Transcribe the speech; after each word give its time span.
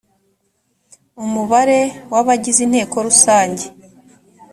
umubare 1.23 1.79
wa 2.11 2.19
by 2.21 2.21
abagize 2.21 2.59
inteko 2.63 2.95
rusange 3.07 3.65